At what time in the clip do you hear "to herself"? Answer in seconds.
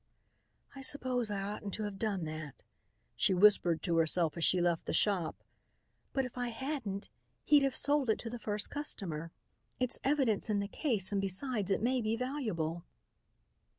3.83-4.35